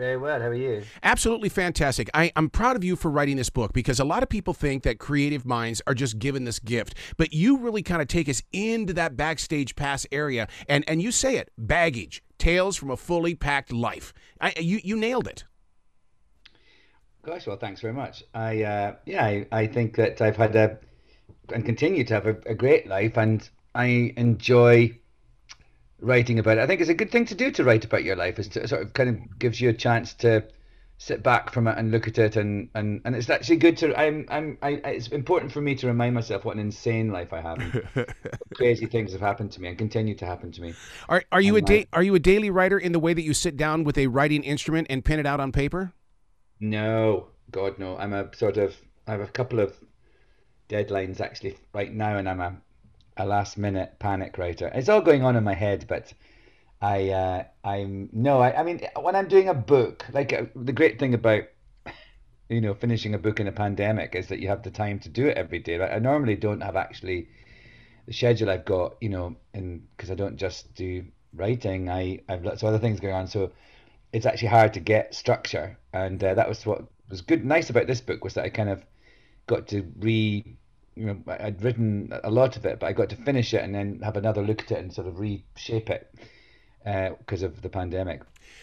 Very 0.00 0.16
well. 0.16 0.40
How 0.40 0.46
are 0.46 0.54
you? 0.54 0.82
Absolutely 1.02 1.50
fantastic. 1.50 2.08
I, 2.14 2.32
I'm 2.34 2.48
proud 2.48 2.74
of 2.74 2.82
you 2.82 2.96
for 2.96 3.10
writing 3.10 3.36
this 3.36 3.50
book 3.50 3.74
because 3.74 4.00
a 4.00 4.04
lot 4.04 4.22
of 4.22 4.30
people 4.30 4.54
think 4.54 4.82
that 4.84 4.98
creative 4.98 5.44
minds 5.44 5.82
are 5.86 5.92
just 5.92 6.18
given 6.18 6.44
this 6.44 6.58
gift, 6.58 6.94
but 7.18 7.34
you 7.34 7.58
really 7.58 7.82
kind 7.82 8.00
of 8.00 8.08
take 8.08 8.26
us 8.26 8.42
into 8.50 8.94
that 8.94 9.14
backstage 9.14 9.76
pass 9.76 10.06
area, 10.10 10.48
and 10.70 10.88
and 10.88 11.02
you 11.02 11.12
say 11.12 11.36
it, 11.36 11.50
baggage, 11.58 12.22
tales 12.38 12.78
from 12.78 12.90
a 12.90 12.96
fully 12.96 13.34
packed 13.34 13.74
life. 13.74 14.14
I, 14.40 14.54
you 14.58 14.80
you 14.82 14.96
nailed 14.96 15.28
it. 15.28 15.44
Gosh, 17.20 17.46
well, 17.46 17.58
thanks 17.58 17.82
very 17.82 17.92
much. 17.92 18.24
I 18.32 18.62
uh, 18.62 18.94
yeah, 19.04 19.22
I, 19.22 19.46
I 19.52 19.66
think 19.66 19.96
that 19.96 20.22
I've 20.22 20.38
had 20.38 20.56
a 20.56 20.78
and 21.52 21.62
continue 21.62 22.04
to 22.04 22.14
have 22.14 22.26
a, 22.26 22.38
a 22.46 22.54
great 22.54 22.86
life, 22.86 23.18
and 23.18 23.46
I 23.74 24.14
enjoy 24.16 24.98
writing 26.00 26.38
about 26.38 26.58
it. 26.58 26.62
I 26.62 26.66
think 26.66 26.80
it's 26.80 26.90
a 26.90 26.94
good 26.94 27.10
thing 27.10 27.26
to 27.26 27.34
do 27.34 27.50
to 27.52 27.64
write 27.64 27.84
about 27.84 28.04
your 28.04 28.16
life. 28.16 28.38
Is 28.38 28.48
to 28.48 28.66
sort 28.68 28.82
of 28.82 28.92
kind 28.92 29.08
of 29.10 29.38
gives 29.38 29.60
you 29.60 29.68
a 29.68 29.74
chance 29.74 30.14
to 30.14 30.44
sit 30.98 31.22
back 31.22 31.50
from 31.50 31.66
it 31.66 31.78
and 31.78 31.90
look 31.90 32.06
at 32.08 32.18
it, 32.18 32.36
and 32.36 32.68
and 32.74 33.00
and 33.04 33.16
it's 33.16 33.30
actually 33.30 33.56
good 33.56 33.76
to. 33.78 33.98
I'm 33.98 34.26
I'm 34.28 34.58
I. 34.62 34.80
It's 34.84 35.08
important 35.08 35.52
for 35.52 35.60
me 35.60 35.74
to 35.76 35.86
remind 35.86 36.14
myself 36.14 36.44
what 36.44 36.56
an 36.56 36.60
insane 36.60 37.10
life 37.10 37.32
I 37.32 37.40
have. 37.40 37.64
Crazy 38.54 38.86
things 38.86 39.12
have 39.12 39.20
happened 39.20 39.52
to 39.52 39.60
me 39.60 39.68
and 39.68 39.78
continue 39.78 40.14
to 40.16 40.26
happen 40.26 40.52
to 40.52 40.60
me. 40.62 40.76
Are 41.08 41.24
are 41.32 41.40
you 41.40 41.56
a 41.56 41.60
And 41.60 41.66
da- 41.66 41.86
are 41.92 42.02
you 42.02 42.14
a 42.14 42.18
daily 42.18 42.50
writer 42.50 42.78
in 42.78 42.92
the 42.92 42.98
way 43.00 43.14
that 43.14 43.22
you 43.22 43.34
sit 43.34 43.56
down 43.56 43.84
with 43.84 43.98
a 43.98 44.06
writing 44.06 44.42
instrument 44.44 44.86
and 44.90 45.04
pen 45.04 45.18
it 45.18 45.26
out 45.26 45.40
on 45.40 45.52
paper? 45.52 45.92
No, 46.60 47.28
God, 47.50 47.78
no. 47.78 47.96
I'm 47.98 48.12
a 48.12 48.34
sort 48.36 48.56
of. 48.56 48.76
I 49.06 49.12
have 49.12 49.20
a 49.20 49.26
couple 49.26 49.58
of 49.58 49.76
deadlines 50.68 51.20
actually 51.20 51.58
right 51.74 51.92
now, 51.92 52.16
and 52.16 52.28
I'm 52.28 52.40
a 52.40 52.60
a 53.20 53.26
last 53.26 53.58
minute 53.58 53.98
panic 53.98 54.38
writer. 54.38 54.70
It's 54.74 54.88
all 54.88 55.02
going 55.02 55.22
on 55.22 55.36
in 55.36 55.44
my 55.44 55.54
head, 55.54 55.84
but 55.86 56.12
I 56.80 57.10
uh, 57.10 57.44
I'm 57.62 58.08
no. 58.12 58.40
I, 58.40 58.60
I 58.60 58.62
mean, 58.62 58.80
when 58.98 59.14
I'm 59.14 59.28
doing 59.28 59.48
a 59.48 59.54
book, 59.54 60.06
like 60.12 60.32
uh, 60.32 60.44
the 60.56 60.72
great 60.72 60.98
thing 60.98 61.14
about 61.14 61.44
you 62.48 62.60
know 62.60 62.74
finishing 62.74 63.14
a 63.14 63.18
book 63.18 63.38
in 63.38 63.46
a 63.46 63.52
pandemic 63.52 64.14
is 64.14 64.28
that 64.28 64.40
you 64.40 64.48
have 64.48 64.62
the 64.62 64.70
time 64.70 64.98
to 65.00 65.08
do 65.10 65.26
it 65.26 65.36
every 65.36 65.58
day. 65.58 65.76
Right? 65.76 65.92
I 65.92 65.98
normally 65.98 66.36
don't 66.36 66.62
have 66.62 66.76
actually 66.76 67.28
the 68.06 68.14
schedule 68.14 68.48
I've 68.48 68.64
got, 68.64 68.96
you 69.00 69.10
know, 69.10 69.36
and 69.52 69.86
because 69.96 70.10
I 70.10 70.14
don't 70.14 70.36
just 70.36 70.74
do 70.74 71.04
writing, 71.34 71.90
I 71.90 72.20
I've 72.28 72.44
lots 72.44 72.62
of 72.62 72.68
other 72.68 72.78
things 72.78 73.00
going 73.00 73.14
on, 73.14 73.26
so 73.26 73.52
it's 74.14 74.26
actually 74.26 74.48
hard 74.48 74.72
to 74.74 74.80
get 74.80 75.14
structure, 75.14 75.78
and 75.92 76.22
uh, 76.24 76.34
that 76.34 76.48
was 76.48 76.64
what 76.64 76.84
was 77.10 77.20
good, 77.20 77.44
nice 77.44 77.68
about 77.68 77.86
this 77.86 78.00
book 78.00 78.24
was 78.24 78.34
that 78.34 78.44
I 78.44 78.48
kind 78.48 78.70
of 78.70 78.82
got 79.46 79.68
to 79.68 79.82
re, 79.98 80.56
you 80.94 81.06
know, 81.06 81.22
I'd 81.26 81.62
written 81.62 82.12
a 82.24 82.30
lot 82.30 82.56
of 82.56 82.66
it, 82.66 82.80
but 82.80 82.86
I 82.86 82.92
got 82.92 83.08
to 83.10 83.16
finish 83.16 83.54
it 83.54 83.62
and 83.62 83.74
then 83.74 84.00
have 84.02 84.16
another 84.16 84.42
look 84.42 84.62
at 84.62 84.72
it 84.72 84.78
and 84.78 84.92
sort 84.92 85.06
of 85.06 85.18
reshape 85.18 85.90
it 85.90 86.12
uh, 86.84 87.10
because 87.18 87.42
of 87.42 87.62
the 87.62 87.68
pandemic. 87.68 88.22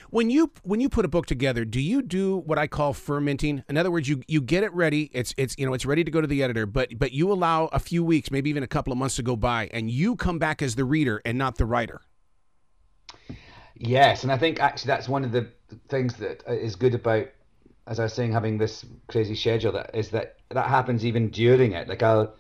When 0.10 0.30
you 0.30 0.52
when 0.64 0.80
you 0.80 0.90
put 0.90 1.06
a 1.06 1.08
book 1.08 1.26
together, 1.26 1.66
do 1.66 1.82
you 1.82 2.02
do 2.02 2.38
what 2.38 2.58
I 2.58 2.68
call 2.68 2.94
fermenting? 2.94 3.64
In 3.70 3.78
other 3.78 3.92
words, 3.92 4.08
you 4.08 4.22
you 4.28 4.42
get 4.42 4.64
it 4.64 4.74
ready. 4.74 5.10
It's 5.14 5.34
it's 5.38 5.56
you 5.58 5.66
know 5.66 5.74
it's 5.74 5.86
ready 5.86 6.04
to 6.04 6.12
go 6.12 6.22
to 6.22 6.28
the 6.28 6.44
editor, 6.44 6.66
but 6.66 6.98
but 6.98 7.12
you 7.12 7.32
allow 7.32 7.66
a 7.68 7.80
few 7.80 8.04
weeks, 8.04 8.32
maybe 8.32 8.50
even 8.50 8.64
a 8.64 8.68
couple 8.68 8.92
of 8.92 9.00
months 9.00 9.16
to 9.18 9.24
go 9.24 9.36
by, 9.36 9.70
and 9.72 9.90
you 9.92 10.16
come 10.16 10.40
back 10.40 10.62
as 10.62 10.76
the 10.76 10.86
reader 10.86 11.22
and 11.26 11.38
not 11.38 11.58
the 11.58 11.66
writer. 11.66 12.02
Yes, 13.76 14.24
and 14.24 14.32
I 14.32 14.38
think 14.38 14.60
actually 14.60 14.88
that's 14.88 15.08
one 15.08 15.24
of 15.24 15.32
the 15.32 15.50
things 15.90 16.16
that 16.18 16.44
is 16.48 16.76
good 16.76 16.96
about, 16.96 17.28
as 17.88 18.00
I 18.00 18.04
was 18.04 18.14
saying, 18.14 18.34
having 18.34 18.58
this 18.58 18.86
crazy 19.08 19.36
schedule. 19.36 19.72
That 19.72 19.92
is 19.94 20.10
that 20.10 20.36
that 20.50 20.68
happens 20.68 21.06
even 21.06 21.30
during 21.30 21.72
it. 21.72 21.88
Like 21.88 22.04
I'll, 22.04 22.34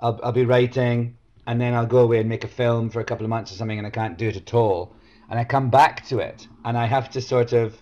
I'll, 0.00 0.20
I'll 0.22 0.32
be 0.32 0.44
writing, 0.44 1.16
and 1.46 1.60
then 1.60 1.74
I'll 1.74 1.86
go 1.86 1.98
away 1.98 2.20
and 2.20 2.28
make 2.28 2.44
a 2.44 2.48
film 2.48 2.90
for 2.90 3.00
a 3.00 3.04
couple 3.04 3.24
of 3.24 3.30
months 3.30 3.50
or 3.52 3.54
something, 3.54 3.78
and 3.78 3.86
I 3.86 3.90
can't 3.90 4.18
do 4.18 4.28
it 4.28 4.36
at 4.36 4.54
all. 4.54 4.94
And 5.30 5.38
I 5.38 5.44
come 5.44 5.70
back 5.70 6.06
to 6.06 6.18
it, 6.18 6.46
and 6.64 6.76
I 6.76 6.86
have 6.86 7.10
to 7.10 7.20
sort 7.20 7.52
of 7.52 7.76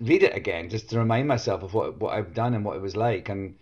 read 0.00 0.22
it 0.22 0.34
again 0.34 0.70
just 0.70 0.88
to 0.90 0.98
remind 0.98 1.28
myself 1.28 1.62
of 1.62 1.74
what 1.74 1.98
what 1.98 2.14
I've 2.14 2.32
done 2.32 2.54
and 2.54 2.64
what 2.64 2.76
it 2.76 2.82
was 2.82 2.96
like. 2.96 3.28
And 3.28 3.56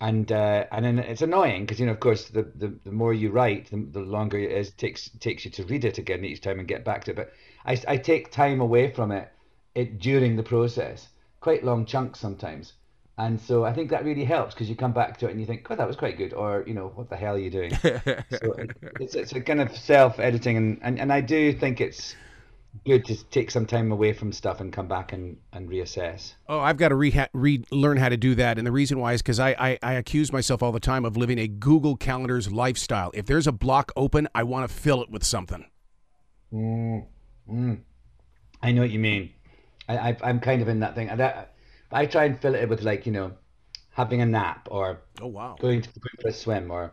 and 0.00 0.32
uh, 0.32 0.66
and 0.70 0.84
then 0.84 0.98
it's 0.98 1.22
annoying 1.22 1.62
because 1.62 1.80
you 1.80 1.86
know 1.86 1.92
of 1.92 2.00
course 2.00 2.28
the, 2.28 2.42
the, 2.56 2.74
the 2.84 2.92
more 2.92 3.14
you 3.14 3.30
write 3.30 3.70
the, 3.70 3.86
the 3.92 4.00
longer 4.00 4.38
it 4.38 4.50
is 4.50 4.70
takes 4.70 5.08
takes 5.20 5.44
you 5.44 5.50
to 5.52 5.64
read 5.64 5.84
it 5.84 5.98
again 5.98 6.24
each 6.24 6.40
time 6.40 6.58
and 6.58 6.66
get 6.66 6.84
back 6.84 7.04
to 7.04 7.12
it 7.12 7.16
but 7.16 7.32
I, 7.64 7.80
I 7.86 7.96
take 7.98 8.32
time 8.32 8.60
away 8.60 8.90
from 8.90 9.12
it, 9.12 9.30
it 9.76 10.00
during 10.00 10.34
the 10.34 10.42
process 10.42 11.08
quite 11.42 11.64
long 11.64 11.84
chunks 11.84 12.20
sometimes 12.20 12.72
and 13.18 13.38
so 13.40 13.64
I 13.64 13.74
think 13.74 13.90
that 13.90 14.04
really 14.04 14.24
helps 14.24 14.54
because 14.54 14.70
you 14.70 14.76
come 14.76 14.92
back 14.92 15.18
to 15.18 15.26
it 15.26 15.32
and 15.32 15.40
you 15.40 15.44
think 15.44 15.66
oh 15.68 15.74
that 15.74 15.86
was 15.86 15.96
quite 15.96 16.16
good 16.16 16.32
or 16.32 16.64
you 16.66 16.72
know 16.72 16.92
what 16.94 17.10
the 17.10 17.16
hell 17.16 17.34
are 17.34 17.38
you 17.38 17.50
doing 17.50 17.74
so 17.82 18.54
it's, 19.00 19.14
it's 19.14 19.32
a 19.32 19.40
kind 19.40 19.60
of 19.60 19.76
self-editing 19.76 20.56
and, 20.56 20.78
and, 20.82 20.98
and 21.00 21.12
I 21.12 21.20
do 21.20 21.52
think 21.52 21.80
it's 21.80 22.14
good 22.86 23.04
to 23.06 23.22
take 23.24 23.50
some 23.50 23.66
time 23.66 23.92
away 23.92 24.12
from 24.12 24.32
stuff 24.32 24.60
and 24.60 24.72
come 24.72 24.86
back 24.86 25.12
and, 25.12 25.36
and 25.52 25.68
reassess 25.68 26.34
Oh, 26.48 26.60
I've 26.60 26.76
got 26.76 26.88
to 26.88 26.94
re- 26.94 27.26
re- 27.34 27.64
learn 27.70 27.96
how 27.96 28.08
to 28.08 28.16
do 28.16 28.34
that, 28.36 28.56
and 28.56 28.66
the 28.66 28.72
reason 28.72 28.98
why 28.98 29.12
is 29.12 29.20
because 29.20 29.40
I, 29.40 29.50
I 29.58 29.78
I 29.82 29.92
accuse 29.94 30.32
myself 30.32 30.62
all 30.62 30.72
the 30.72 30.80
time 30.80 31.04
of 31.04 31.16
living 31.16 31.38
a 31.38 31.48
Google 31.48 31.96
Calendars 31.96 32.50
lifestyle. 32.50 33.10
If 33.14 33.26
there's 33.26 33.46
a 33.46 33.52
block 33.52 33.92
open, 33.96 34.28
I 34.34 34.42
want 34.42 34.68
to 34.68 34.74
fill 34.74 35.02
it 35.02 35.10
with 35.10 35.24
something. 35.24 35.66
Mm, 36.52 37.06
mm. 37.50 37.80
I 38.62 38.72
know 38.72 38.82
what 38.82 38.90
you 38.90 38.98
mean. 38.98 39.32
I, 39.92 40.10
I 40.10 40.16
I'm 40.22 40.40
kind 40.40 40.62
of 40.62 40.68
in 40.68 40.80
that 40.80 40.94
thing. 40.94 41.10
I, 41.10 41.16
that, 41.16 41.54
I 41.90 42.06
try 42.06 42.24
and 42.24 42.40
fill 42.40 42.54
it 42.54 42.68
with 42.68 42.82
like 42.82 43.06
you 43.06 43.12
know, 43.12 43.32
having 43.90 44.20
a 44.20 44.26
nap 44.26 44.68
or 44.70 45.00
Oh 45.20 45.26
wow. 45.28 45.56
going 45.60 45.82
to 45.82 45.88
going 45.88 46.16
for 46.20 46.28
a 46.28 46.32
swim 46.32 46.70
or 46.70 46.92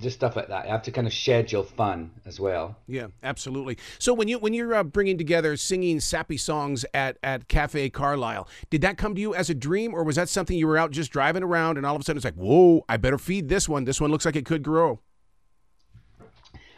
just 0.00 0.16
stuff 0.16 0.36
like 0.36 0.48
that. 0.48 0.66
I 0.66 0.68
have 0.68 0.82
to 0.82 0.90
kind 0.90 1.06
of 1.06 1.12
schedule 1.12 1.62
fun 1.62 2.10
as 2.26 2.40
well. 2.40 2.76
Yeah, 2.86 3.08
absolutely. 3.22 3.78
So 3.98 4.14
when 4.14 4.28
you 4.28 4.38
when 4.38 4.54
you're 4.54 4.74
uh, 4.74 4.84
bringing 4.84 5.18
together 5.18 5.56
singing 5.56 6.00
sappy 6.00 6.36
songs 6.36 6.84
at 6.94 7.18
at 7.22 7.48
Cafe 7.48 7.90
Carlyle, 7.90 8.48
did 8.70 8.80
that 8.82 8.98
come 8.98 9.14
to 9.14 9.20
you 9.20 9.34
as 9.34 9.50
a 9.50 9.54
dream, 9.54 9.94
or 9.94 10.04
was 10.04 10.16
that 10.16 10.28
something 10.28 10.56
you 10.56 10.66
were 10.66 10.78
out 10.78 10.90
just 10.90 11.12
driving 11.12 11.42
around 11.42 11.76
and 11.76 11.86
all 11.86 11.94
of 11.94 12.00
a 12.02 12.04
sudden 12.04 12.18
it's 12.18 12.24
like, 12.24 12.34
whoa, 12.34 12.84
I 12.88 12.96
better 12.96 13.18
feed 13.18 13.48
this 13.48 13.68
one. 13.68 13.84
This 13.84 14.00
one 14.00 14.10
looks 14.10 14.24
like 14.24 14.36
it 14.36 14.46
could 14.46 14.62
grow. 14.62 15.00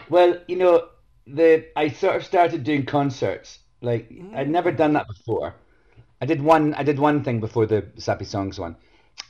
Well, 0.09 0.38
you 0.49 0.56
know, 0.56 0.88
the 1.26 1.66
I 1.76 1.88
sort 1.88 2.16
of 2.16 2.25
started 2.25 2.65
doing 2.65 2.84
concerts. 2.87 3.58
Like 3.84 4.10
I'd 4.34 4.50
never 4.50 4.72
done 4.72 4.94
that 4.94 5.06
before. 5.06 5.54
I 6.20 6.26
did 6.26 6.42
one 6.42 6.75
I 6.75 6.82
did 6.82 6.98
one 6.98 7.22
thing 7.22 7.40
before 7.40 7.66
the 7.66 7.86
Sappy 7.96 8.25
Songs 8.25 8.58
one. 8.58 8.76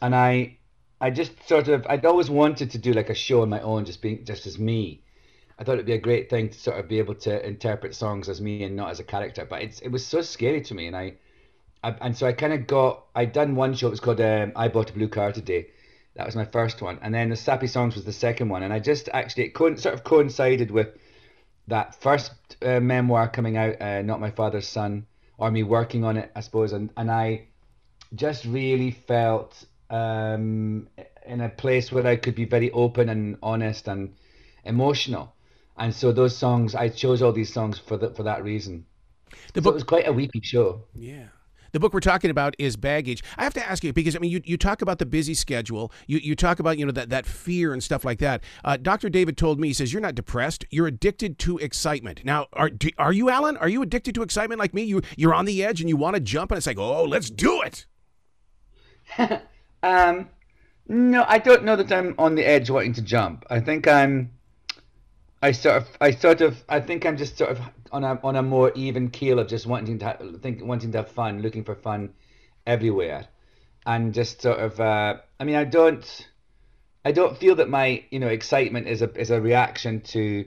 And 0.00 0.14
I 0.14 0.58
I 1.00 1.10
just 1.10 1.32
sort 1.48 1.68
of 1.68 1.86
I'd 1.88 2.06
always 2.06 2.30
wanted 2.30 2.70
to 2.70 2.78
do 2.78 2.92
like 2.92 3.10
a 3.10 3.14
show 3.14 3.42
on 3.42 3.48
my 3.48 3.60
own 3.60 3.84
just 3.84 4.00
being 4.00 4.24
just 4.24 4.46
as 4.46 4.58
me. 4.58 5.02
I 5.58 5.64
thought 5.64 5.74
it'd 5.74 5.86
be 5.86 5.92
a 5.92 5.98
great 5.98 6.30
thing 6.30 6.48
to 6.48 6.58
sort 6.58 6.78
of 6.78 6.88
be 6.88 6.98
able 6.98 7.14
to 7.16 7.46
interpret 7.46 7.94
songs 7.94 8.28
as 8.28 8.40
me 8.40 8.64
and 8.64 8.76
not 8.76 8.90
as 8.90 9.00
a 9.00 9.04
character. 9.04 9.44
But 9.44 9.62
it's 9.62 9.80
it 9.80 9.88
was 9.88 10.06
so 10.06 10.22
scary 10.22 10.62
to 10.62 10.74
me 10.74 10.86
and 10.86 10.96
I, 10.96 11.14
I 11.82 11.90
and 12.00 12.16
so 12.16 12.26
I 12.26 12.32
kind 12.32 12.52
of 12.52 12.66
got 12.66 13.04
I'd 13.14 13.32
done 13.32 13.56
one 13.56 13.74
show, 13.74 13.88
it 13.88 13.90
was 13.90 14.00
called 14.00 14.20
um, 14.20 14.52
I 14.56 14.68
Bought 14.68 14.90
a 14.90 14.94
Blue 14.94 15.08
Car 15.08 15.32
Today. 15.32 15.66
That 16.16 16.26
was 16.26 16.36
my 16.36 16.44
first 16.44 16.80
one. 16.80 16.98
And 17.02 17.12
then 17.12 17.28
the 17.28 17.36
Sappy 17.36 17.66
Songs 17.66 17.96
was 17.96 18.04
the 18.04 18.12
second 18.12 18.48
one. 18.48 18.62
And 18.62 18.72
I 18.72 18.78
just 18.78 19.08
actually 19.12 19.44
it 19.44 19.54
co- 19.54 19.74
sort 19.74 19.94
of 19.94 20.04
coincided 20.04 20.70
with 20.70 20.96
that 21.68 21.94
first 22.00 22.32
uh, 22.62 22.80
memoir 22.80 23.28
coming 23.28 23.56
out, 23.56 23.80
uh, 23.80 24.02
Not 24.02 24.20
My 24.20 24.30
Father's 24.30 24.66
Son, 24.66 25.06
or 25.38 25.50
me 25.50 25.62
working 25.62 26.04
on 26.04 26.16
it, 26.16 26.30
I 26.36 26.40
suppose, 26.40 26.72
and, 26.72 26.90
and 26.96 27.10
I 27.10 27.48
just 28.14 28.44
really 28.44 28.90
felt 28.90 29.64
um, 29.90 30.88
in 31.26 31.40
a 31.40 31.48
place 31.48 31.90
where 31.90 32.06
I 32.06 32.16
could 32.16 32.34
be 32.34 32.44
very 32.44 32.70
open 32.70 33.08
and 33.08 33.36
honest 33.42 33.88
and 33.88 34.14
emotional. 34.64 35.34
and 35.76 35.92
so 35.94 36.12
those 36.12 36.36
songs 36.36 36.74
I 36.74 36.88
chose 36.88 37.22
all 37.22 37.32
these 37.32 37.52
songs 37.52 37.78
for 37.78 37.96
the, 37.96 38.10
for 38.10 38.22
that 38.24 38.44
reason. 38.44 38.86
The 39.54 39.60
so 39.60 39.62
book- 39.62 39.72
it 39.72 39.74
was 39.74 39.84
quite 39.84 40.06
a 40.06 40.12
weepy 40.12 40.40
show. 40.42 40.84
Yeah. 40.94 41.26
The 41.74 41.80
book 41.80 41.92
we're 41.92 41.98
talking 41.98 42.30
about 42.30 42.54
is 42.56 42.76
baggage. 42.76 43.24
I 43.36 43.42
have 43.42 43.52
to 43.54 43.68
ask 43.68 43.82
you 43.82 43.92
because 43.92 44.14
I 44.14 44.20
mean 44.20 44.30
you, 44.30 44.40
you 44.44 44.56
talk 44.56 44.80
about 44.80 45.00
the 45.00 45.06
busy 45.06 45.34
schedule. 45.34 45.90
You 46.06 46.18
you 46.18 46.36
talk 46.36 46.60
about 46.60 46.78
you 46.78 46.86
know 46.86 46.92
that 46.92 47.10
that 47.10 47.26
fear 47.26 47.72
and 47.72 47.82
stuff 47.82 48.04
like 48.04 48.20
that. 48.20 48.44
Uh, 48.64 48.76
Dr. 48.76 49.08
David 49.08 49.36
told 49.36 49.58
me 49.58 49.68
he 49.68 49.74
says 49.74 49.92
you're 49.92 50.00
not 50.00 50.14
depressed. 50.14 50.64
You're 50.70 50.86
addicted 50.86 51.36
to 51.40 51.58
excitement. 51.58 52.24
Now 52.24 52.46
are 52.52 52.70
do, 52.70 52.90
are 52.96 53.12
you 53.12 53.28
Alan? 53.28 53.56
Are 53.56 53.68
you 53.68 53.82
addicted 53.82 54.14
to 54.14 54.22
excitement 54.22 54.60
like 54.60 54.72
me? 54.72 54.84
You 54.84 55.02
you're 55.16 55.34
on 55.34 55.46
the 55.46 55.64
edge 55.64 55.80
and 55.80 55.88
you 55.88 55.96
want 55.96 56.14
to 56.14 56.20
jump 56.20 56.52
and 56.52 56.58
it's 56.58 56.66
like 56.68 56.78
oh 56.78 57.02
let's 57.02 57.28
do 57.28 57.60
it. 57.62 57.86
Um, 59.84 60.30
no, 60.88 61.26
I 61.28 61.36
don't 61.36 61.64
know 61.64 61.76
that 61.76 61.92
I'm 61.92 62.14
on 62.18 62.36
the 62.36 62.42
edge 62.42 62.70
wanting 62.70 62.94
to 62.94 63.02
jump. 63.02 63.44
I 63.50 63.60
think 63.60 63.86
I'm. 63.86 64.30
I 65.42 65.52
sort 65.52 65.76
of, 65.76 65.88
I 66.00 66.10
sort 66.12 66.40
of, 66.40 66.64
I 66.70 66.80
think 66.80 67.04
I'm 67.04 67.18
just 67.18 67.36
sort 67.36 67.50
of 67.50 67.60
on 67.94 68.02
a 68.02 68.18
on 68.24 68.34
a 68.34 68.42
more 68.42 68.72
even 68.74 69.08
keel 69.08 69.38
of 69.38 69.46
just 69.46 69.66
wanting 69.66 70.00
to 70.00 70.38
think, 70.42 70.62
wanting 70.62 70.90
to 70.92 70.98
have 70.98 71.10
fun, 71.10 71.40
looking 71.40 71.62
for 71.62 71.76
fun 71.76 72.12
everywhere, 72.66 73.26
and 73.86 74.12
just 74.12 74.42
sort 74.42 74.58
of. 74.58 74.80
Uh, 74.80 75.18
I 75.38 75.44
mean, 75.44 75.54
I 75.54 75.64
don't, 75.64 76.28
I 77.04 77.12
don't 77.12 77.38
feel 77.38 77.54
that 77.56 77.70
my 77.70 78.04
you 78.10 78.18
know 78.18 78.26
excitement 78.26 78.88
is 78.88 79.00
a 79.00 79.10
is 79.18 79.30
a 79.30 79.40
reaction 79.40 80.00
to. 80.12 80.44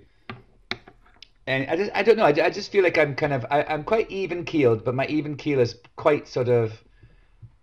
And 1.47 1.69
I 1.69 1.77
just, 1.77 1.91
I 1.95 2.03
don't 2.03 2.17
know. 2.17 2.25
I, 2.25 2.35
I 2.47 2.49
just 2.49 2.73
feel 2.73 2.83
like 2.83 2.97
I'm 2.97 3.15
kind 3.15 3.31
of, 3.31 3.45
I, 3.49 3.63
I'm 3.63 3.85
quite 3.85 4.11
even 4.11 4.43
keeled, 4.43 4.83
but 4.83 4.93
my 4.93 5.05
even 5.05 5.37
keel 5.37 5.61
is 5.61 5.77
quite 5.95 6.27
sort 6.27 6.49
of 6.49 6.73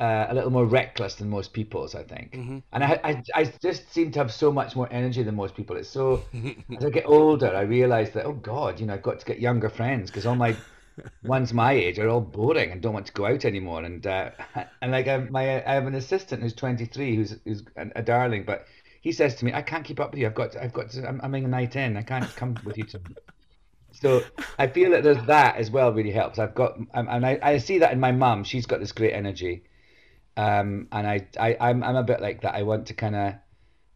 uh, 0.00 0.26
a 0.29 0.35
little 0.35 0.50
more 0.50 0.67
reckless 0.67 1.14
than 1.14 1.29
most 1.29 1.52
people's, 1.52 1.94
I 1.94 2.02
think. 2.02 2.35
And 2.73 2.85
I, 2.85 3.00
I, 3.05 3.23
I 3.35 3.44
just 3.62 3.93
seem 3.93 4.11
to 4.12 4.19
have 4.19 4.32
so 4.32 4.52
much 4.52 4.75
more 4.75 4.88
energy 4.91 5.23
than 5.23 5.37
most 5.37 5.55
people. 5.55 5.76
It's 5.76 5.88
so, 5.88 6.25
as 6.76 6.85
I 6.85 6.91
get 6.91 7.06
older, 7.06 7.55
I 7.55 7.62
realize 7.62 8.11
that, 8.12 8.26
oh 8.26 8.32
God, 8.32 8.81
you 8.81 8.87
know, 8.87 8.94
I've 8.94 9.02
got 9.02 9.20
to 9.20 9.26
get 9.26 9.41
younger 9.41 9.69
friends 9.69 10.11
because 10.11 10.26
all 10.26 10.35
my 10.35 10.56
ones 11.25 11.52
my 11.52 11.73
age 11.73 11.99
are 11.99 12.08
all 12.08 12.20
boring 12.20 12.73
and 12.73 12.81
don't 12.81 12.93
want 12.93 13.06
to 13.06 13.12
go 13.12 13.26
out 13.26 13.44
anymore. 13.44 13.85
And, 13.85 14.05
uh, 14.06 14.31
and 14.82 14.91
like, 14.91 15.06
I, 15.06 15.19
my, 15.19 15.64
I 15.64 15.75
have 15.75 15.87
an 15.87 15.94
assistant 15.94 16.43
who's 16.43 16.55
23, 16.55 17.17
who's, 17.17 17.37
who's 17.44 17.62
a, 17.76 18.02
darling, 18.02 18.44
but 18.44 18.67
he 19.00 19.12
says 19.12 19.37
to 19.37 19.44
me, 19.44 19.52
I 19.52 19.62
can't 19.62 19.85
keep 19.85 20.00
up 20.00 20.11
with 20.11 20.20
you. 20.20 20.26
I've 20.26 20.35
got, 20.35 20.52
to, 20.52 20.64
I've 20.64 20.73
got 20.73 20.90
to, 20.90 21.06
I'm, 21.06 21.20
I'm 21.23 21.35
in 21.37 21.44
a 21.44 21.49
night 21.49 21.76
in. 21.76 21.97
I 21.97 22.02
can't 22.02 22.25
come 22.35 22.56
with 22.64 22.79
you 22.79 22.85
to. 22.85 23.00
So 23.93 24.25
I 24.58 24.67
feel 24.67 24.90
that 24.90 25.05
there's 25.05 25.25
that 25.26 25.55
as 25.56 25.70
well 25.70 25.93
really 25.93 26.11
helps. 26.11 26.40
I've 26.40 26.55
got, 26.56 26.79
and 26.94 27.25
I, 27.25 27.38
I 27.40 27.58
see 27.58 27.79
that 27.79 27.93
in 27.93 28.00
my 28.00 28.11
mum. 28.11 28.43
She's 28.43 28.67
got 28.67 28.81
this 28.81 28.90
great 28.90 29.12
energy 29.12 29.62
um, 30.37 30.89
and 30.93 31.07
I, 31.07 31.27
I 31.39 31.57
I'm 31.61 31.83
I'm 31.83 31.97
a 31.97 32.03
bit 32.03 32.21
like 32.21 32.43
that. 32.43 32.55
I 32.55 32.63
want 32.63 32.87
to 32.89 32.95
kind 32.95 33.17
of 33.17 33.35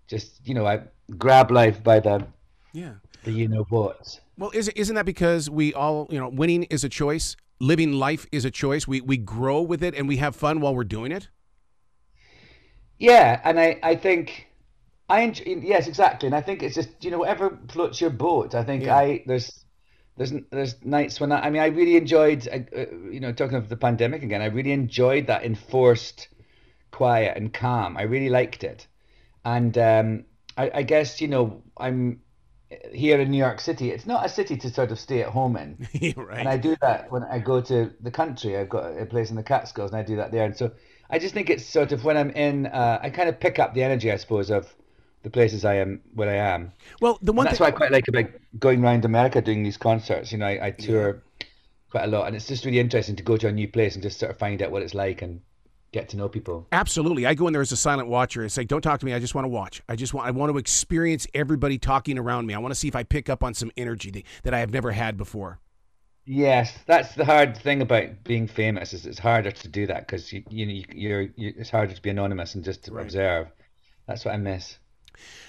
just 0.08 0.46
you 0.46 0.54
know 0.54 0.66
I 0.66 0.82
grab 1.18 1.50
life 1.50 1.82
by 1.84 2.00
the 2.00 2.26
Yeah. 2.72 2.94
the 3.22 3.32
you 3.32 3.48
know 3.48 3.64
what. 3.68 4.20
Well, 4.36 4.50
is 4.54 4.68
isn't 4.70 4.94
that 4.94 5.06
because 5.06 5.50
we 5.50 5.74
all 5.74 6.06
you 6.10 6.18
know 6.18 6.28
winning 6.28 6.64
is 6.64 6.84
a 6.84 6.88
choice, 6.88 7.36
living 7.60 7.92
life 7.92 8.26
is 8.30 8.44
a 8.44 8.50
choice. 8.50 8.86
We 8.86 9.00
we 9.00 9.16
grow 9.16 9.60
with 9.62 9.82
it 9.82 9.94
and 9.94 10.06
we 10.08 10.16
have 10.18 10.36
fun 10.36 10.60
while 10.60 10.74
we're 10.74 10.84
doing 10.84 11.12
it. 11.12 11.28
Yeah, 12.98 13.40
and 13.44 13.58
I 13.60 13.78
I 13.82 13.96
think 13.96 14.48
I 15.08 15.20
enjoy, 15.22 15.44
yes 15.62 15.86
exactly, 15.88 16.26
and 16.28 16.34
I 16.36 16.40
think 16.42 16.62
it's 16.62 16.74
just 16.74 16.90
you 17.04 17.10
know 17.10 17.18
whatever 17.18 17.58
floats 17.70 18.00
your 18.00 18.10
boat. 18.10 18.54
I 18.54 18.64
think 18.64 18.86
Yeah. 18.86 18.88
I 18.88 19.24
there's. 19.26 19.64
There's, 20.18 20.32
there's 20.50 20.84
nights 20.84 21.20
when 21.20 21.32
I, 21.32 21.46
I 21.46 21.50
mean 21.50 21.62
I 21.62 21.66
really 21.66 21.96
enjoyed 21.96 22.46
uh, 22.48 22.58
uh, 22.76 22.86
you 23.10 23.20
know 23.20 23.32
talking 23.32 23.56
of 23.56 23.68
the 23.68 23.76
pandemic 23.76 24.22
again 24.22 24.42
I 24.42 24.46
really 24.46 24.72
enjoyed 24.72 25.28
that 25.28 25.44
enforced 25.44 26.28
quiet 26.90 27.36
and 27.36 27.52
calm 27.52 27.96
I 27.96 28.02
really 28.02 28.28
liked 28.28 28.64
it 28.64 28.86
and 29.44 29.78
um, 29.78 30.24
I, 30.56 30.70
I 30.74 30.82
guess 30.82 31.20
you 31.20 31.28
know 31.28 31.62
I'm 31.76 32.20
here 32.92 33.18
in 33.20 33.30
New 33.30 33.38
York 33.38 33.60
City 33.60 33.90
it's 33.90 34.06
not 34.06 34.26
a 34.26 34.28
city 34.28 34.56
to 34.58 34.70
sort 34.70 34.90
of 34.90 34.98
stay 34.98 35.22
at 35.22 35.28
home 35.28 35.56
in 35.56 35.86
right. 36.16 36.40
and 36.40 36.48
I 36.48 36.56
do 36.56 36.76
that 36.80 37.10
when 37.10 37.22
I 37.22 37.38
go 37.38 37.60
to 37.62 37.92
the 38.00 38.10
country. 38.10 38.58
I've 38.58 38.68
got 38.68 38.98
a 38.98 39.06
place 39.06 39.30
in 39.30 39.36
the 39.36 39.42
Catskills, 39.42 39.90
and 39.90 39.98
I 39.98 40.02
do 40.02 40.16
that 40.16 40.32
there. 40.32 40.44
And 40.44 40.56
so 40.56 40.72
I 41.10 41.18
just 41.18 41.34
think 41.34 41.48
it's 41.48 41.64
sort 41.64 41.92
of 41.92 42.04
when 42.04 42.16
I'm 42.16 42.30
in, 42.30 42.66
uh, 42.66 42.98
I 43.02 43.10
kind 43.10 43.28
of 43.28 43.40
pick 43.40 43.58
up 43.58 43.74
the 43.74 43.82
energy, 43.82 44.12
I 44.12 44.16
suppose, 44.16 44.50
of 44.50 44.74
the 45.22 45.30
places 45.30 45.64
I 45.64 45.76
am 45.76 46.00
where 46.14 46.28
I 46.30 46.36
am. 46.54 46.72
well, 47.00 47.18
the 47.22 47.32
And 47.32 47.38
one 47.38 47.46
that's 47.46 47.58
thing. 47.58 47.60
what 47.60 47.68
I 47.68 47.76
quite 47.76 47.90
like 47.92 48.08
about 48.08 48.26
going 48.58 48.82
around 48.84 49.04
America 49.04 49.40
doing 49.42 49.62
these 49.62 49.76
concerts. 49.76 50.32
You 50.32 50.38
know, 50.38 50.46
I, 50.46 50.66
I 50.66 50.70
tour 50.72 51.22
quite 51.90 52.04
a 52.04 52.08
lot, 52.08 52.26
and 52.26 52.36
it's 52.36 52.46
just 52.48 52.64
really 52.64 52.80
interesting 52.80 53.16
to 53.16 53.22
go 53.22 53.36
to 53.36 53.48
a 53.48 53.52
new 53.52 53.68
place 53.68 53.94
and 53.94 54.02
just 54.02 54.18
sort 54.20 54.30
of 54.30 54.38
find 54.38 54.62
out 54.62 54.70
what 54.72 54.82
it's 54.82 54.94
like 54.94 55.22
and 55.22 55.42
get 55.92 56.08
to 56.10 56.16
know 56.16 56.28
people. 56.28 56.68
Absolutely. 56.70 57.26
I 57.26 57.34
go 57.34 57.46
in 57.46 57.52
there 57.54 57.62
as 57.62 57.72
a 57.72 57.76
silent 57.76 58.08
watcher. 58.08 58.44
It's 58.44 58.56
like, 58.56 58.68
don't 58.68 58.82
talk 58.82 59.00
to 59.00 59.06
me. 59.06 59.14
I 59.14 59.18
just 59.18 59.34
want 59.34 59.44
to 59.44 59.48
watch. 59.48 59.82
I 59.88 59.96
just 59.96 60.12
want 60.12 60.26
I 60.26 60.30
want 60.30 60.52
to 60.52 60.58
experience 60.58 61.26
everybody 61.34 61.78
talking 61.78 62.18
around 62.18 62.46
me. 62.46 62.54
I 62.54 62.58
want 62.58 62.72
to 62.72 62.78
see 62.78 62.88
if 62.88 62.96
I 62.96 63.04
pick 63.04 63.28
up 63.30 63.42
on 63.42 63.54
some 63.54 63.70
energy 63.76 64.10
that, 64.10 64.24
that 64.44 64.54
I 64.54 64.58
have 64.60 64.70
never 64.70 64.92
had 64.92 65.16
before. 65.16 65.60
Yes, 66.26 66.78
that's 66.86 67.14
the 67.16 67.24
hard 67.24 67.56
thing 67.56 67.82
about 67.82 68.22
being 68.22 68.46
famous 68.46 68.92
is 68.92 69.04
it's 69.06 69.18
harder 69.18 69.50
to 69.50 69.68
do 69.68 69.86
that 69.88 70.06
because 70.06 70.32
you 70.32 70.44
you 70.48 70.66
know 70.66 70.72
you, 70.72 70.84
you're 70.94 71.22
you, 71.22 71.54
it's 71.56 71.70
harder 71.70 71.92
to 71.94 72.02
be 72.02 72.10
anonymous 72.10 72.54
and 72.54 72.62
just 72.64 72.84
to 72.84 72.96
observe. 72.98 73.48
That's 74.06 74.24
what 74.24 74.34
I 74.34 74.36
miss. 74.38 74.78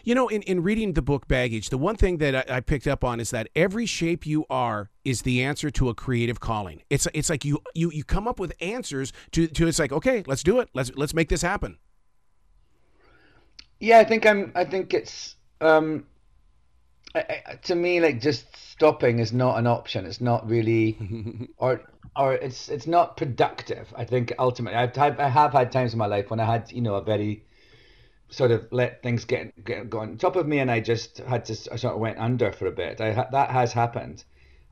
You 0.03 0.15
know, 0.15 0.27
in, 0.27 0.41
in 0.43 0.63
reading 0.63 0.93
the 0.93 1.01
book 1.01 1.27
Baggage, 1.27 1.69
the 1.69 1.77
one 1.77 1.95
thing 1.95 2.17
that 2.17 2.49
I, 2.49 2.57
I 2.57 2.59
picked 2.59 2.87
up 2.87 3.03
on 3.03 3.19
is 3.19 3.31
that 3.31 3.49
every 3.55 3.85
shape 3.85 4.25
you 4.25 4.45
are 4.49 4.89
is 5.03 5.21
the 5.23 5.43
answer 5.43 5.69
to 5.71 5.89
a 5.89 5.95
creative 5.95 6.39
calling. 6.39 6.83
It's 6.89 7.07
it's 7.13 7.29
like 7.29 7.45
you 7.45 7.59
you 7.73 7.91
you 7.91 8.03
come 8.03 8.27
up 8.27 8.39
with 8.39 8.53
answers 8.61 9.13
to, 9.31 9.47
to 9.47 9.67
it's 9.67 9.79
like, 9.79 9.91
okay, 9.91 10.23
let's 10.27 10.43
do 10.43 10.59
it. 10.59 10.69
Let's 10.73 10.91
let's 10.95 11.13
make 11.13 11.29
this 11.29 11.41
happen. 11.41 11.77
Yeah, 13.79 13.99
I 13.99 14.03
think 14.03 14.25
I'm. 14.25 14.51
I 14.55 14.65
think 14.65 14.93
it's 14.93 15.35
um, 15.61 16.05
I, 17.15 17.41
I, 17.45 17.55
to 17.63 17.75
me 17.75 18.01
like 18.01 18.21
just 18.21 18.45
stopping 18.71 19.19
is 19.19 19.33
not 19.33 19.57
an 19.57 19.67
option. 19.67 20.05
It's 20.05 20.21
not 20.21 20.47
really, 20.47 21.49
or 21.57 21.81
or 22.15 22.33
it's 22.33 22.69
it's 22.69 22.87
not 22.87 23.17
productive. 23.17 23.93
I 23.95 24.03
think 24.03 24.33
ultimately, 24.37 24.77
I've 24.77 24.95
had, 24.95 25.19
I 25.19 25.29
have 25.29 25.53
had 25.53 25.71
times 25.71 25.93
in 25.93 25.99
my 25.99 26.07
life 26.07 26.29
when 26.29 26.39
I 26.39 26.45
had 26.45 26.71
you 26.71 26.81
know 26.81 26.95
a 26.95 27.03
very 27.03 27.45
sort 28.29 28.51
of 28.51 28.67
let 28.71 29.01
things 29.01 29.25
get 29.25 29.63
get 29.63 29.89
go 29.89 29.99
on 29.99 30.17
top 30.17 30.35
of 30.35 30.47
me, 30.47 30.59
and 30.59 30.69
I 30.71 30.79
just 30.79 31.17
had 31.19 31.45
to 31.45 31.53
I 31.71 31.75
sort 31.75 31.95
of 31.95 31.99
went 31.99 32.17
under 32.17 32.51
for 32.51 32.67
a 32.67 32.71
bit. 32.71 33.01
I 33.01 33.11
that 33.31 33.49
has 33.49 33.73
happened, 33.73 34.23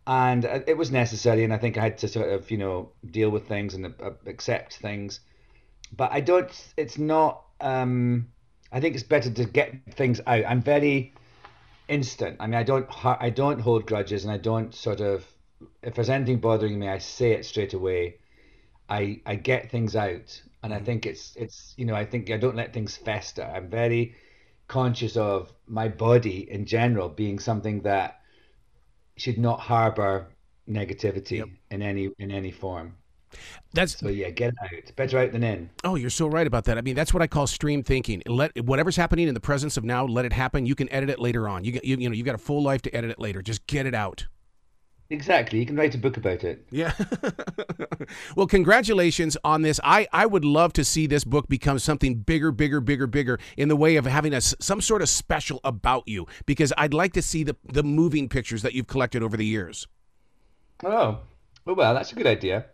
and 0.06 0.45
uh, 0.45 0.59
it 0.68 0.77
was 0.77 0.92
necessary, 0.92 1.44
and 1.44 1.54
I 1.54 1.57
think 1.57 1.77
I 1.77 1.83
had 1.83 1.98
to 2.00 2.07
sort 2.07 2.30
of 2.30 2.50
you 2.51 2.57
know 2.57 2.92
deal 3.09 3.30
with 3.30 3.48
things 3.48 3.74
and 3.74 3.86
uh, 3.86 4.12
accept 4.25 4.77
things. 4.77 5.19
But 5.95 6.12
I 6.12 6.21
don't. 6.21 6.50
It's 6.77 6.98
not. 6.98 7.44
Um, 7.62 8.30
I 8.71 8.80
think 8.80 8.95
it's 8.95 9.04
better 9.04 9.31
to 9.31 9.45
get 9.45 9.74
things 9.95 10.21
out. 10.27 10.44
I'm 10.48 10.62
very 10.62 11.13
instant. 11.88 12.38
I 12.39 12.48
mean, 12.48 12.56
I 12.56 12.63
don't 12.63 12.88
I 13.06 13.30
don't 13.30 13.59
hold 13.59 13.86
grudges, 13.86 14.24
and 14.24 14.31
I 14.31 14.38
don't 14.38 14.74
sort 14.75 15.01
of 15.01 15.25
if 15.81 15.95
there's 15.95 16.09
anything 16.09 16.39
bothering 16.39 16.77
me, 16.77 16.88
I 16.88 17.00
say 17.00 17.31
it 17.31 17.45
straight 17.45 17.73
away. 17.73 18.18
I 18.90 19.21
I 19.26 19.35
get 19.35 19.71
things 19.71 19.95
out, 19.95 20.42
and 20.64 20.73
I 20.73 20.78
mm-hmm. 20.78 20.85
think 20.85 21.06
it's 21.06 21.35
it's 21.35 21.73
you 21.78 21.85
know 21.85 21.95
I 21.95 22.06
think 22.06 22.30
I 22.31 22.37
don't 22.37 22.56
let 22.56 22.73
things 22.73 22.95
fester. 22.97 23.44
I'm 23.44 23.69
very 23.69 24.16
conscious 24.68 25.16
of 25.16 25.54
my 25.68 25.87
body 25.87 26.49
in 26.52 26.66
general 26.66 27.09
being 27.09 27.40
something 27.40 27.81
that 27.81 28.19
should 29.16 29.37
not 29.37 29.59
harbor 29.59 30.28
negativity 30.69 31.49
in 31.71 31.81
any 31.81 32.11
in 32.19 32.31
any 32.31 32.52
form. 32.52 32.95
That's 33.73 33.97
So 33.97 34.09
yeah, 34.09 34.30
get 34.30 34.49
it 34.49 34.56
out. 34.61 34.95
Better 34.95 35.19
out 35.19 35.31
than 35.31 35.44
in. 35.44 35.69
Oh, 35.83 35.95
you're 35.95 36.09
so 36.09 36.28
right 36.28 36.47
about 36.47 36.64
that. 36.66 36.78
I 36.78 36.81
mean, 36.81 36.95
that's 36.95 37.14
what 37.14 37.21
I 37.21 37.28
call 37.28 37.45
stream 37.45 37.83
thinking. 37.83 38.23
Let 38.26 38.64
whatever's 38.64 38.95
happening 38.95 39.28
in 39.28 39.33
the 39.33 39.40
presence 39.40 39.78
of 39.78 39.83
now, 39.83 40.06
let 40.06 40.26
it 40.26 40.33
happen. 40.33 40.66
You 40.66 40.76
can 40.76 40.92
edit 40.92 41.09
it 41.09 41.19
later 41.19 41.47
on. 41.49 41.64
You 41.64 41.73
get, 41.73 41.83
you, 41.83 41.97
you 41.97 42.09
know, 42.09 42.16
you've 42.16 42.26
got 42.26 42.35
a 42.35 42.40
full 42.40 42.64
life 42.64 42.81
to 42.83 42.95
edit 42.95 43.11
it 43.11 43.19
later. 43.19 43.42
Just 43.42 43.68
get 43.68 43.85
it 43.85 43.94
out. 43.94 44.28
Exactly. 45.09 45.59
You 45.59 45.66
can 45.66 45.78
write 45.78 45.95
a 45.95 45.97
book 45.97 46.18
about 46.18 46.44
it. 46.44 46.68
Yeah. 46.69 46.94
well, 48.35 48.47
congratulations 48.47 49.37
on 49.44 49.61
this. 49.61 49.80
I, 49.83 50.07
I 50.11 50.26
would 50.26 50.44
love 50.44 50.73
to 50.73 50.83
see 50.83 51.07
this 51.07 51.23
book 51.23 51.47
become 51.47 51.80
something 51.80 52.16
bigger, 52.16 52.52
bigger, 52.52 52.81
bigger, 52.81 53.07
bigger 53.07 53.40
in 53.56 53.69
the 53.69 53.76
way 53.76 53.95
of 53.95 54.06
having 54.06 54.33
a, 54.33 54.42
some 54.42 54.81
sort 54.81 55.02
of 55.02 55.07
special 55.07 55.61
about 55.64 56.04
you 56.07 56.28
because 56.45 56.73
I'd 56.78 56.94
like 56.94 57.14
to 57.14 57.21
see 57.21 57.44
the, 57.44 57.56
the 57.71 57.83
moving 57.83 58.28
pictures 58.28 58.61
that 58.64 58.73
you've 58.73 58.87
collected 58.87 59.23
over 59.23 59.37
the 59.37 59.45
years. 59.45 59.87
Oh, 60.83 61.19
oh 61.66 61.73
well, 61.73 61.94
that's 61.94 62.11
a 62.11 62.16
good 62.16 62.28
idea. 62.28 62.66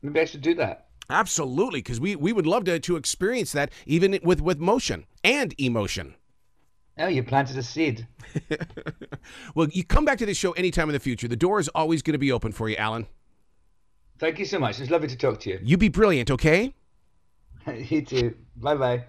Maybe 0.00 0.20
I 0.20 0.24
should 0.24 0.42
do 0.42 0.54
that. 0.54 0.86
Absolutely, 1.10 1.80
because 1.80 2.00
we, 2.00 2.16
we 2.16 2.32
would 2.32 2.46
love 2.46 2.64
to, 2.64 2.80
to 2.80 2.96
experience 2.96 3.52
that 3.52 3.70
even 3.84 4.18
with, 4.22 4.40
with 4.40 4.58
motion 4.58 5.04
and 5.22 5.54
emotion. 5.58 6.14
Oh, 6.98 7.08
you 7.08 7.22
planted 7.22 7.56
a 7.56 7.62
seed. 7.62 8.06
Well, 9.54 9.68
you 9.72 9.84
come 9.84 10.04
back 10.04 10.18
to 10.18 10.26
this 10.26 10.36
show 10.36 10.52
anytime 10.52 10.88
in 10.88 10.94
the 10.94 11.00
future. 11.00 11.28
The 11.28 11.36
door 11.36 11.60
is 11.60 11.68
always 11.68 12.02
going 12.02 12.12
to 12.14 12.18
be 12.18 12.32
open 12.32 12.52
for 12.52 12.68
you, 12.68 12.76
Alan. 12.76 13.06
Thank 14.18 14.38
you 14.38 14.44
so 14.44 14.58
much. 14.58 14.80
It's 14.80 14.90
lovely 14.90 15.08
to 15.08 15.16
talk 15.16 15.40
to 15.40 15.50
you. 15.50 15.58
You 15.62 15.76
be 15.76 15.88
brilliant, 15.88 16.30
okay? 16.30 16.74
you 17.76 18.02
too. 18.02 18.34
Bye 18.56 18.74
bye. 18.74 19.04